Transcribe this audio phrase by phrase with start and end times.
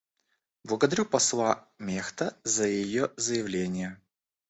[0.63, 4.01] Благодарю посла Мехта за ее заявление.